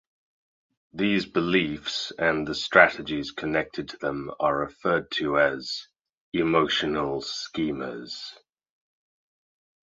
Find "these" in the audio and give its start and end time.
0.93-1.27